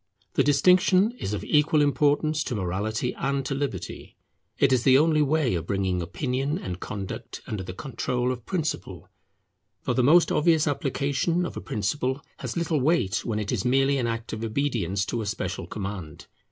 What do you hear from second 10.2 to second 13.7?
obvious application of a principle has little weight when it is